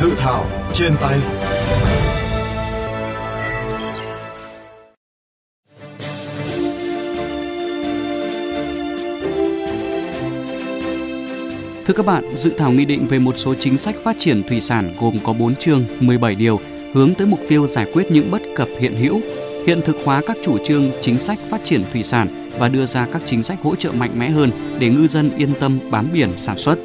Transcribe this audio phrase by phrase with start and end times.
[0.00, 1.18] Dự thảo trên tay
[11.86, 14.60] Thưa các bạn, dự thảo nghị định về một số chính sách phát triển thủy
[14.60, 16.60] sản gồm có 4 chương, 17 điều,
[16.94, 19.20] hướng tới mục tiêu giải quyết những bất cập hiện hữu,
[19.66, 23.06] hiện thực hóa các chủ trương, chính sách phát triển thủy sản và đưa ra
[23.12, 26.30] các chính sách hỗ trợ mạnh mẽ hơn để ngư dân yên tâm bám biển
[26.36, 26.78] sản xuất.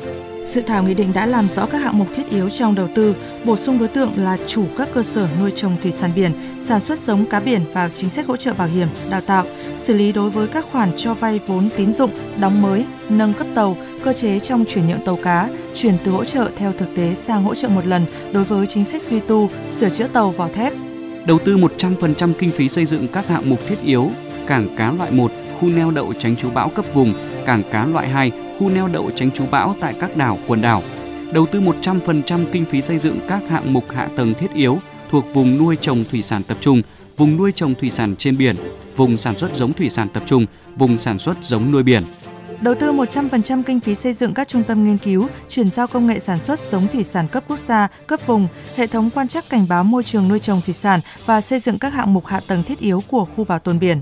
[0.45, 3.15] Dự thảo nghị định đã làm rõ các hạng mục thiết yếu trong đầu tư,
[3.45, 6.79] bổ sung đối tượng là chủ các cơ sở nuôi trồng thủy sản biển, sản
[6.79, 9.45] xuất giống cá biển vào chính sách hỗ trợ bảo hiểm, đào tạo,
[9.77, 13.47] xử lý đối với các khoản cho vay vốn tín dụng, đóng mới, nâng cấp
[13.55, 17.13] tàu, cơ chế trong chuyển nhượng tàu cá, chuyển từ hỗ trợ theo thực tế
[17.13, 20.47] sang hỗ trợ một lần đối với chính sách duy tu, sửa chữa tàu vỏ
[20.53, 20.73] thép.
[21.25, 24.09] Đầu tư 100% kinh phí xây dựng các hạng mục thiết yếu,
[24.47, 27.13] cảng cá loại 1, khu neo đậu tránh trú bão cấp vùng,
[27.45, 30.83] cảng cá loại 2, khu neo đậu tránh trú bão tại các đảo, quần đảo.
[31.33, 35.25] Đầu tư 100% kinh phí xây dựng các hạng mục hạ tầng thiết yếu thuộc
[35.33, 36.81] vùng nuôi trồng thủy sản tập trung,
[37.17, 38.55] vùng nuôi trồng thủy sản trên biển,
[38.95, 42.03] vùng sản xuất giống thủy sản tập trung, vùng sản xuất giống nuôi biển.
[42.61, 46.07] Đầu tư 100% kinh phí xây dựng các trung tâm nghiên cứu, chuyển giao công
[46.07, 49.49] nghệ sản xuất giống thủy sản cấp quốc gia, cấp vùng, hệ thống quan trắc
[49.49, 52.41] cảnh báo môi trường nuôi trồng thủy sản và xây dựng các hạng mục hạ
[52.47, 53.97] tầng thiết yếu của khu bảo tồn biển.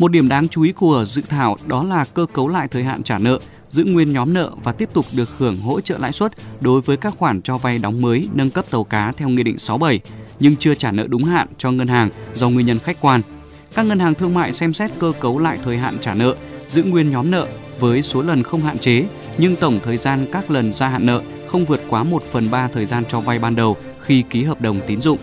[0.00, 3.02] Một điểm đáng chú ý của dự thảo đó là cơ cấu lại thời hạn
[3.02, 6.32] trả nợ, giữ nguyên nhóm nợ và tiếp tục được hưởng hỗ trợ lãi suất
[6.60, 9.58] đối với các khoản cho vay đóng mới, nâng cấp tàu cá theo Nghị định
[9.58, 10.00] 67,
[10.40, 13.22] nhưng chưa trả nợ đúng hạn cho ngân hàng do nguyên nhân khách quan.
[13.74, 16.34] Các ngân hàng thương mại xem xét cơ cấu lại thời hạn trả nợ,
[16.68, 17.46] giữ nguyên nhóm nợ
[17.80, 19.04] với số lần không hạn chế,
[19.38, 22.68] nhưng tổng thời gian các lần gia hạn nợ không vượt quá 1 phần 3
[22.68, 25.18] thời gian cho vay ban đầu khi ký hợp đồng tín dụng.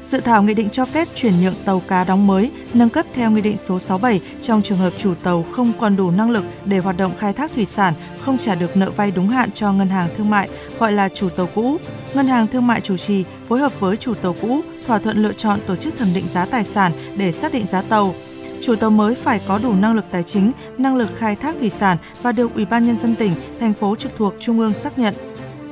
[0.00, 3.30] Dự thảo nghị định cho phép chuyển nhượng tàu cá đóng mới, nâng cấp theo
[3.30, 6.78] nghị định số 67 trong trường hợp chủ tàu không còn đủ năng lực để
[6.78, 9.88] hoạt động khai thác thủy sản, không trả được nợ vay đúng hạn cho ngân
[9.88, 10.48] hàng thương mại,
[10.78, 11.76] gọi là chủ tàu cũ.
[12.14, 15.32] Ngân hàng thương mại chủ trì phối hợp với chủ tàu cũ thỏa thuận lựa
[15.32, 18.14] chọn tổ chức thẩm định giá tài sản để xác định giá tàu.
[18.60, 21.70] Chủ tàu mới phải có đủ năng lực tài chính, năng lực khai thác thủy
[21.70, 24.98] sản và được Ủy ban nhân dân tỉnh, thành phố trực thuộc trung ương xác
[24.98, 25.14] nhận.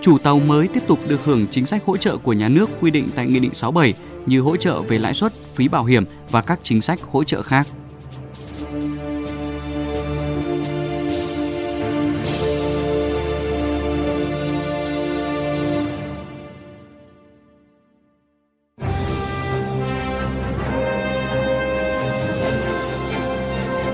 [0.01, 2.91] Chủ tàu mới tiếp tục được hưởng chính sách hỗ trợ của nhà nước quy
[2.91, 3.95] định tại Nghị định 67
[4.27, 7.43] như hỗ trợ về lãi suất, phí bảo hiểm và các chính sách hỗ trợ
[7.43, 7.67] khác.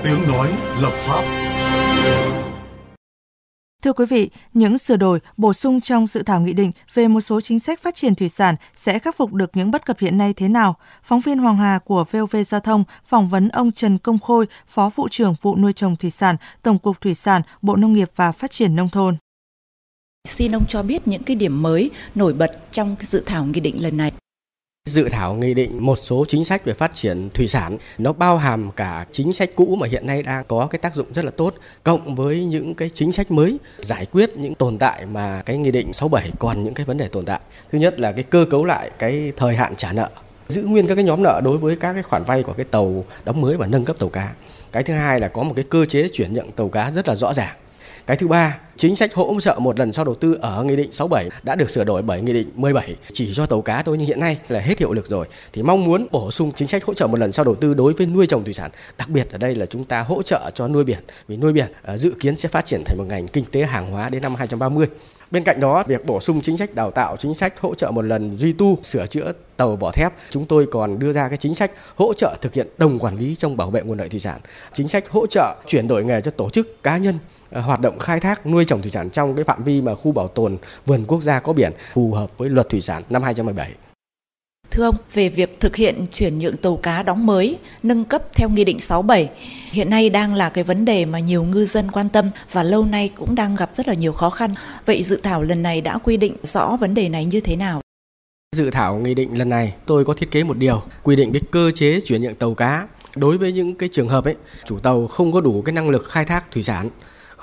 [0.03, 0.49] Tiếng nói
[0.81, 1.42] lập pháp
[3.83, 7.21] Thưa quý vị, những sửa đổi, bổ sung trong dự thảo nghị định về một
[7.21, 10.17] số chính sách phát triển thủy sản sẽ khắc phục được những bất cập hiện
[10.17, 10.75] nay thế nào?
[11.03, 14.89] Phóng viên Hoàng Hà của VOV Giao thông phỏng vấn ông Trần Công Khôi, Phó
[14.95, 18.31] vụ trưởng vụ nuôi trồng thủy sản, Tổng cục Thủy sản, Bộ Nông nghiệp và
[18.31, 19.17] Phát triển nông thôn.
[20.27, 23.83] Xin ông cho biết những cái điểm mới nổi bật trong dự thảo nghị định
[23.83, 24.11] lần này.
[24.89, 28.37] Dự thảo nghị định một số chính sách về phát triển thủy sản, nó bao
[28.37, 31.31] hàm cả chính sách cũ mà hiện nay đang có cái tác dụng rất là
[31.31, 35.57] tốt, cộng với những cái chính sách mới giải quyết những tồn tại mà cái
[35.57, 37.39] nghị định 67 còn những cái vấn đề tồn tại.
[37.71, 40.09] Thứ nhất là cái cơ cấu lại cái thời hạn trả nợ,
[40.47, 43.05] giữ nguyên các cái nhóm nợ đối với các cái khoản vay của cái tàu
[43.25, 44.33] đóng mới và nâng cấp tàu cá.
[44.71, 47.15] Cái thứ hai là có một cái cơ chế chuyển nhượng tàu cá rất là
[47.15, 47.55] rõ ràng
[48.07, 50.91] cái thứ ba, chính sách hỗ trợ một lần sau đầu tư ở Nghị định
[50.91, 54.07] 67 đã được sửa đổi bởi Nghị định 17 chỉ cho tàu cá thôi nhưng
[54.07, 55.27] hiện nay là hết hiệu lực rồi.
[55.53, 57.93] Thì mong muốn bổ sung chính sách hỗ trợ một lần sau đầu tư đối
[57.93, 58.71] với nuôi trồng thủy sản.
[58.97, 61.67] Đặc biệt ở đây là chúng ta hỗ trợ cho nuôi biển vì nuôi biển
[61.83, 64.35] ờ, dự kiến sẽ phát triển thành một ngành kinh tế hàng hóa đến năm
[64.35, 64.87] 2030.
[65.31, 68.01] Bên cạnh đó, việc bổ sung chính sách đào tạo, chính sách hỗ trợ một
[68.01, 71.55] lần duy tu, sửa chữa tàu vỏ thép, chúng tôi còn đưa ra cái chính
[71.55, 74.39] sách hỗ trợ thực hiện đồng quản lý trong bảo vệ nguồn lợi thủy sản,
[74.73, 77.17] chính sách hỗ trợ chuyển đổi nghề cho tổ chức cá nhân
[77.61, 80.27] hoạt động khai thác nuôi trồng thủy sản trong cái phạm vi mà khu bảo
[80.27, 83.71] tồn vườn quốc gia có biển phù hợp với luật thủy sản năm 2017.
[84.71, 88.49] Thưa ông, về việc thực hiện chuyển nhượng tàu cá đóng mới, nâng cấp theo
[88.49, 89.29] Nghị định 67,
[89.71, 92.85] hiện nay đang là cái vấn đề mà nhiều ngư dân quan tâm và lâu
[92.85, 94.53] nay cũng đang gặp rất là nhiều khó khăn.
[94.85, 97.81] Vậy dự thảo lần này đã quy định rõ vấn đề này như thế nào?
[98.55, 101.41] Dự thảo nghị định lần này tôi có thiết kế một điều quy định cái
[101.51, 104.35] cơ chế chuyển nhượng tàu cá đối với những cái trường hợp ấy
[104.65, 106.89] chủ tàu không có đủ cái năng lực khai thác thủy sản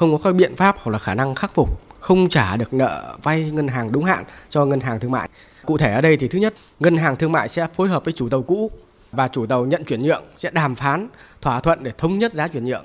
[0.01, 3.17] không có các biện pháp hoặc là khả năng khắc phục không trả được nợ
[3.23, 5.29] vay ngân hàng đúng hạn cho ngân hàng thương mại.
[5.67, 8.13] Cụ thể ở đây thì thứ nhất, ngân hàng thương mại sẽ phối hợp với
[8.13, 8.71] chủ tàu cũ
[9.13, 11.09] và chủ tàu nhận chuyển nhượng sẽ đàm phán
[11.41, 12.85] thỏa thuận để thống nhất giá chuyển nhượng.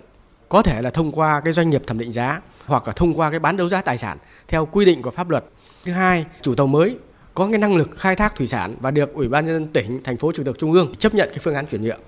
[0.50, 3.30] Có thể là thông qua cái doanh nghiệp thẩm định giá hoặc là thông qua
[3.30, 4.18] cái bán đấu giá tài sản
[4.48, 5.46] theo quy định của pháp luật.
[5.86, 6.98] Thứ hai, chủ tàu mới
[7.34, 10.04] có cái năng lực khai thác thủy sản và được Ủy ban nhân dân tỉnh,
[10.04, 12.00] thành phố trực thuộc trung ương chấp nhận cái phương án chuyển nhượng.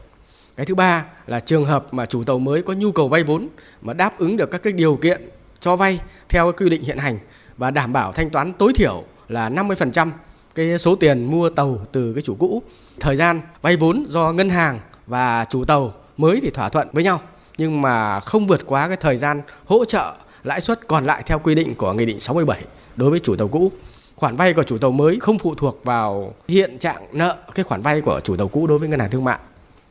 [0.58, 3.48] Cái thứ ba là trường hợp mà chủ tàu mới có nhu cầu vay vốn
[3.82, 5.22] mà đáp ứng được các cái điều kiện
[5.60, 6.00] cho vay
[6.30, 7.20] theo quy định hiện hành
[7.58, 10.12] và đảm bảo thanh toán tối thiểu là 50%
[10.56, 12.64] cái số tiền mua tàu từ cái chủ cũ.
[13.00, 17.04] Thời gian vay vốn do ngân hàng và chủ tàu mới thì thỏa thuận với
[17.04, 17.22] nhau,
[17.58, 20.14] nhưng mà không vượt quá cái thời gian hỗ trợ
[20.44, 22.62] lãi suất còn lại theo quy định của Nghị định 67
[22.96, 23.72] đối với chủ tàu cũ.
[24.16, 27.82] Khoản vay của chủ tàu mới không phụ thuộc vào hiện trạng nợ, cái khoản
[27.82, 29.40] vay của chủ tàu cũ đối với ngân hàng thương mại.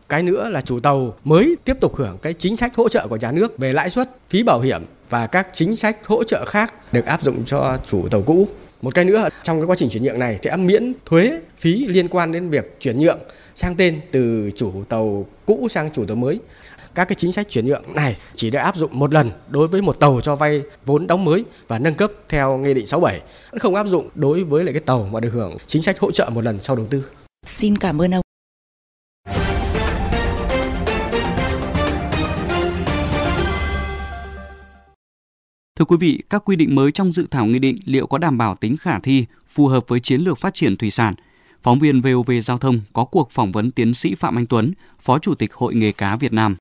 [0.09, 3.17] Cái nữa là chủ tàu mới tiếp tục hưởng cái chính sách hỗ trợ của
[3.17, 6.93] nhà nước về lãi suất, phí bảo hiểm và các chính sách hỗ trợ khác
[6.93, 8.49] được áp dụng cho chủ tàu cũ.
[8.83, 12.09] Một cái nữa trong cái quá trình chuyển nhượng này sẽ miễn thuế phí liên
[12.09, 13.19] quan đến việc chuyển nhượng
[13.55, 16.41] sang tên từ chủ tàu cũ sang chủ tàu mới.
[16.95, 19.83] Các cái chính sách chuyển nhượng này chỉ được áp dụng một lần đối với
[19.83, 23.21] một tàu cho vay vốn đóng mới và nâng cấp theo Nghị định 67,
[23.61, 26.31] không áp dụng đối với lại cái tàu mà được hưởng chính sách hỗ trợ
[26.31, 27.05] một lần sau đầu tư.
[27.47, 28.26] Xin cảm ơn ông.
[35.77, 38.39] Thưa quý vị, các quy định mới trong dự thảo nghị định liệu có đảm
[38.39, 41.15] bảo tính khả thi, phù hợp với chiến lược phát triển thủy sản?
[41.63, 45.19] Phóng viên VOV Giao thông có cuộc phỏng vấn tiến sĩ Phạm Anh Tuấn, Phó
[45.19, 46.57] Chủ tịch Hội nghề cá Việt Nam.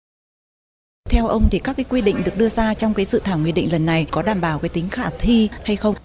[1.10, 3.52] Theo ông thì các cái quy định được đưa ra trong cái dự thảo nghị
[3.52, 5.96] định lần này có đảm bảo cái tính khả thi hay không?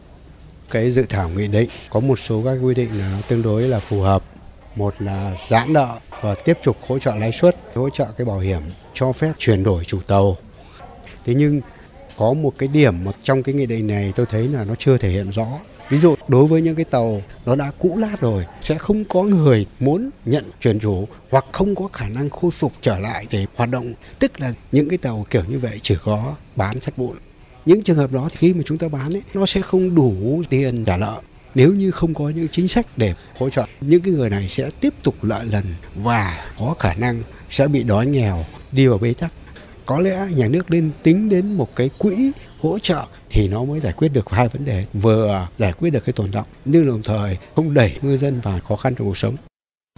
[0.71, 3.63] Cái dự thảo nghị định có một số các quy định là nó tương đối
[3.63, 4.23] là phù hợp.
[4.77, 8.39] Một là giãn nợ và tiếp tục hỗ trợ lãi suất, hỗ trợ cái bảo
[8.39, 8.61] hiểm,
[8.95, 10.37] cho phép chuyển đổi chủ tàu.
[11.25, 11.61] Thế nhưng
[12.21, 14.97] có một cái điểm mà trong cái nghị định này tôi thấy là nó chưa
[14.97, 15.47] thể hiện rõ.
[15.91, 19.23] Ví dụ, đối với những cái tàu nó đã cũ lát rồi, sẽ không có
[19.23, 23.47] người muốn nhận chuyển chủ hoặc không có khả năng khôi phục trở lại để
[23.57, 23.93] hoạt động.
[24.19, 27.17] Tức là những cái tàu kiểu như vậy chỉ có bán sắt vụn.
[27.67, 30.43] Những trường hợp đó thì khi mà chúng ta bán ấy, nó sẽ không đủ
[30.51, 31.21] tiền trả nợ.
[31.55, 34.71] Nếu như không có những chính sách để hỗ trợ, những cái người này sẽ
[34.81, 35.65] tiếp tục lợi lần
[35.95, 39.33] và có khả năng sẽ bị đói nghèo, đi vào bế tắc
[39.91, 43.81] có lẽ nhà nước nên tính đến một cái quỹ hỗ trợ thì nó mới
[43.81, 47.03] giải quyết được hai vấn đề vừa giải quyết được cái tồn động nhưng đồng
[47.03, 49.37] thời không đẩy ngư dân vào khó khăn trong cuộc sống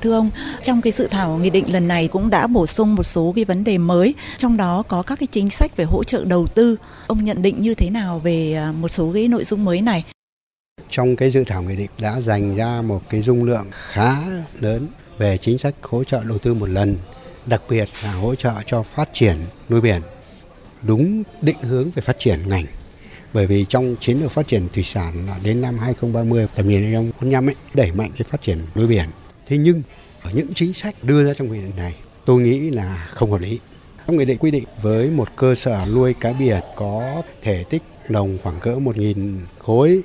[0.02, 0.30] Thưa ông,
[0.62, 3.44] trong cái dự thảo nghị định lần này cũng đã bổ sung một số cái
[3.44, 6.76] vấn đề mới, trong đó có các cái chính sách về hỗ trợ đầu tư.
[7.06, 10.04] Ông nhận định như thế nào về à, một số cái nội dung mới này?
[10.90, 14.16] Trong cái dự thảo nghị định đã dành ra một cái dung lượng khá
[14.60, 14.86] lớn
[15.18, 16.96] về chính sách hỗ trợ đầu tư một lần
[17.46, 19.36] đặc biệt là hỗ trợ cho phát triển
[19.68, 20.02] nuôi biển,
[20.82, 22.66] đúng định hướng về phát triển ngành.
[23.32, 26.82] Bởi vì trong chiến lược phát triển thủy sản là đến năm 2030 tầm nhìn
[26.82, 29.06] 2045 ấy, đẩy mạnh cái phát triển nuôi biển.
[29.46, 29.82] Thế nhưng,
[30.22, 31.94] ở những chính sách đưa ra trong nghị định này,
[32.24, 33.58] tôi nghĩ là không hợp lý.
[34.06, 37.82] Trong nghị định quy định với một cơ sở nuôi cá biển có thể tích
[38.08, 40.02] lồng khoảng cỡ 1.000 khối,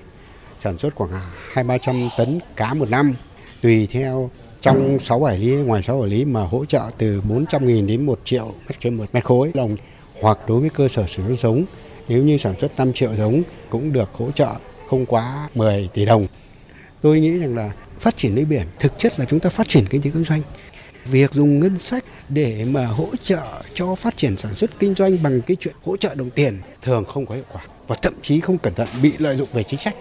[0.59, 1.11] sản xuất khoảng
[1.51, 3.13] hai ba trăm tấn cá một năm
[3.61, 4.29] tùy theo
[4.61, 8.19] trong 6 hải lý, ngoài 6 hải lý mà hỗ trợ từ 400.000 đến 1
[8.23, 9.77] triệu mét trên một mét khối đồng
[10.21, 11.65] hoặc đối với cơ sở sản xuất giống
[12.07, 14.55] nếu như sản xuất 5 triệu giống cũng được hỗ trợ
[14.89, 16.25] không quá 10 tỷ đồng.
[17.01, 19.85] Tôi nghĩ rằng là phát triển nuôi biển, thực chất là chúng ta phát triển
[19.89, 20.41] kinh tế kinh doanh.
[21.05, 23.43] Việc dùng ngân sách để mà hỗ trợ
[23.73, 27.05] cho phát triển sản xuất kinh doanh bằng cái chuyện hỗ trợ đồng tiền thường
[27.05, 29.79] không có hiệu quả và thậm chí không cẩn thận bị lợi dụng về chính
[29.79, 29.95] sách.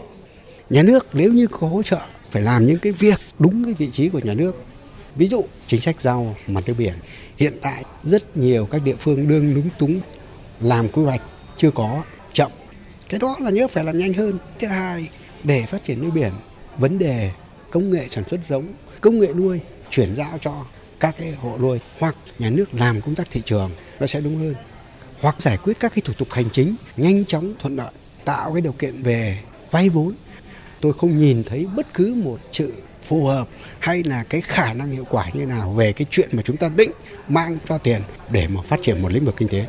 [0.71, 1.99] Nhà nước nếu như có hỗ trợ
[2.31, 4.65] phải làm những cái việc đúng cái vị trí của nhà nước.
[5.17, 6.95] Ví dụ, chính sách giao mặt nước biển.
[7.37, 10.01] Hiện tại, rất nhiều các địa phương đương lúng túng,
[10.61, 11.23] làm quy hoạch
[11.57, 12.53] chưa có, chậm.
[13.09, 14.39] Cái đó là nhớ phải làm nhanh hơn.
[14.59, 15.09] Thứ hai,
[15.45, 16.33] để phát triển nuôi biển,
[16.79, 17.31] vấn đề
[17.71, 18.67] công nghệ sản xuất giống,
[19.01, 19.61] công nghệ nuôi
[19.91, 20.65] chuyển giao cho
[21.01, 24.39] các cái hộ nuôi hoặc nhà nước làm công tác thị trường, nó sẽ đúng
[24.39, 24.55] hơn.
[25.21, 27.93] Hoặc giải quyết các cái thủ tục hành chính, nhanh chóng, thuận lợi,
[28.25, 29.39] tạo cái điều kiện về
[29.71, 30.15] vay vốn
[30.87, 34.91] tôi không nhìn thấy bất cứ một sự phù hợp hay là cái khả năng
[34.91, 36.91] hiệu quả như nào về cái chuyện mà chúng ta định
[37.29, 39.67] mang cho tiền để mà phát triển một lĩnh vực kinh tế.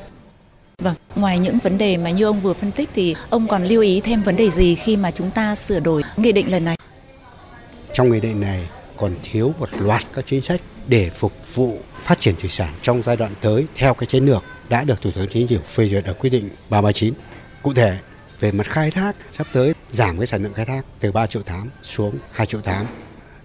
[0.78, 3.82] Vâng, ngoài những vấn đề mà như ông vừa phân tích thì ông còn lưu
[3.82, 6.78] ý thêm vấn đề gì khi mà chúng ta sửa đổi nghị định lần này?
[7.94, 12.20] Trong nghị định này còn thiếu một loạt các chính sách để phục vụ phát
[12.20, 15.28] triển thủy sản trong giai đoạn tới theo cái chiến lược đã được Thủ tướng
[15.30, 17.14] Chính phủ phê duyệt ở quyết định 339.
[17.62, 17.98] Cụ thể,
[18.40, 21.42] về mặt khai thác sắp tới giảm cái sản lượng khai thác từ 3 triệu
[21.42, 22.86] thám xuống 2 triệu thám.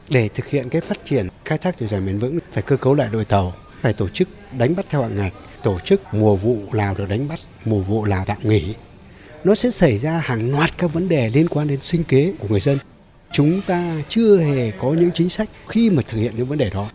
[0.09, 2.95] Để thực hiện cái phát triển khai thác thủy sản bền vững phải cơ cấu
[2.95, 5.33] lại đội tàu, phải tổ chức đánh bắt theo hạn ngạch,
[5.63, 8.75] tổ chức mùa vụ nào được đánh bắt, mùa vụ nào tạm nghỉ.
[9.45, 12.49] Nó sẽ xảy ra hàng loạt các vấn đề liên quan đến sinh kế của
[12.49, 12.79] người dân.
[13.33, 16.71] Chúng ta chưa hề có những chính sách khi mà thực hiện những vấn đề
[16.71, 16.91] đó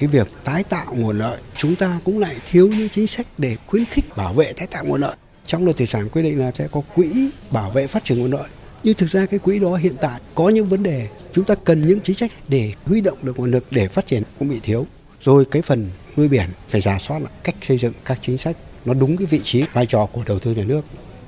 [0.00, 3.56] cái việc tái tạo nguồn lợi chúng ta cũng lại thiếu những chính sách để
[3.66, 6.50] khuyến khích bảo vệ tái tạo nguồn lợi trong luật thủy sản quy định là
[6.54, 8.48] sẽ có quỹ bảo vệ phát triển nguồn lợi.
[8.82, 11.08] Nhưng thực ra cái quỹ đó hiện tại có những vấn đề.
[11.32, 14.22] Chúng ta cần những chính sách để huy động được nguồn lực để phát triển
[14.38, 14.86] cũng bị thiếu.
[15.20, 18.56] Rồi cái phần nuôi biển phải giả soát lại cách xây dựng các chính sách.
[18.84, 20.80] Nó đúng cái vị trí vai trò của đầu tư nhà nước.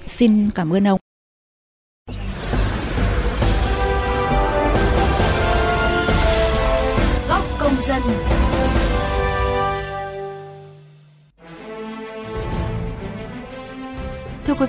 [0.06, 1.00] Xin cảm ơn ông.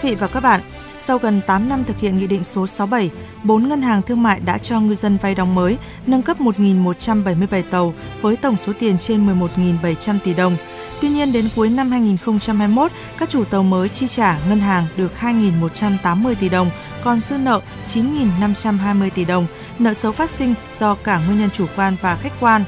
[0.09, 0.61] Vị và các bạn,
[0.97, 3.09] sau gần 8 năm thực hiện Nghị định số 67,
[3.43, 7.63] 4 ngân hàng thương mại đã cho ngư dân vay đóng mới, nâng cấp 1.177
[7.69, 10.57] tàu với tổng số tiền trên 11.700 tỷ đồng.
[11.01, 15.11] Tuy nhiên, đến cuối năm 2021, các chủ tàu mới chi trả ngân hàng được
[15.19, 16.69] 2.180 tỷ đồng,
[17.03, 19.47] còn dư nợ 9.520 tỷ đồng,
[19.79, 22.63] nợ xấu phát sinh do cả nguyên nhân chủ quan và khách quan.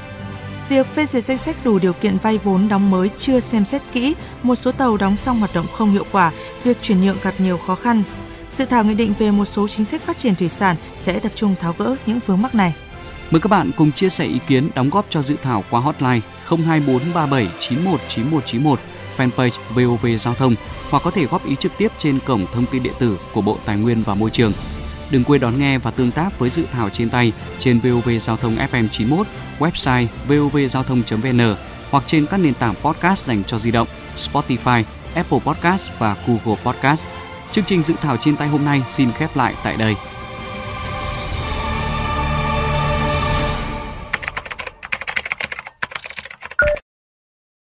[0.68, 3.82] Việc phê duyệt danh sách đủ điều kiện vay vốn đóng mới chưa xem xét
[3.92, 6.32] kỹ, một số tàu đóng xong hoạt động không hiệu quả,
[6.64, 8.02] việc chuyển nhượng gặp nhiều khó khăn.
[8.50, 11.32] Dự thảo nghị định về một số chính sách phát triển thủy sản sẽ tập
[11.34, 12.74] trung tháo gỡ những vướng mắc này.
[13.30, 16.20] Mời các bạn cùng chia sẻ ý kiến đóng góp cho dự thảo qua hotline
[16.48, 18.76] 02437919191,
[19.16, 20.54] fanpage VOV Giao thông
[20.90, 23.58] hoặc có thể góp ý trực tiếp trên cổng thông tin điện tử của Bộ
[23.64, 24.52] Tài nguyên và Môi trường.
[25.12, 28.36] Đừng quên đón nghe và tương tác với dự thảo trên tay trên VOV Giao
[28.36, 29.26] thông FM 91,
[29.58, 31.56] website vovgiao thông.vn
[31.90, 34.82] hoặc trên các nền tảng podcast dành cho di động Spotify,
[35.14, 37.04] Apple Podcast và Google Podcast.
[37.52, 39.94] Chương trình dự thảo trên tay hôm nay xin khép lại tại đây.